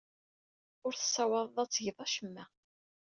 [0.85, 2.45] Ur tessawaḍed ad tged acemma.